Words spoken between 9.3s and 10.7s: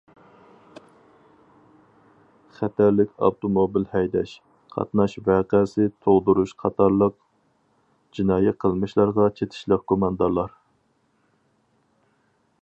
چېتىشلىق گۇماندارلار.